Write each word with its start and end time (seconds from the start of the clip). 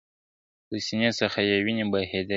له 0.71 0.77
سینې 0.87 1.11
څخه 1.19 1.39
یې 1.49 1.57
ویني 1.65 1.85
بهېدلې, 1.91 2.29